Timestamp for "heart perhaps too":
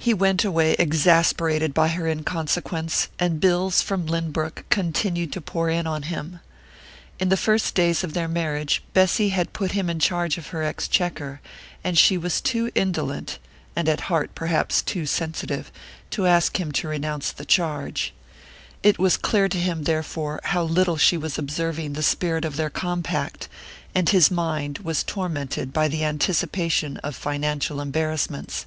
14.02-15.04